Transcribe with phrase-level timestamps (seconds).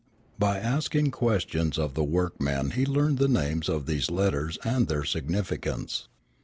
[0.39, 5.03] By asking questions of the workmen he learned the names of these letters and their
[5.05, 6.07] significance.